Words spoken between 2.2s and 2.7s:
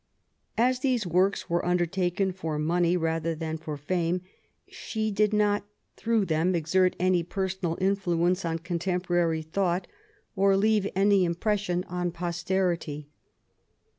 for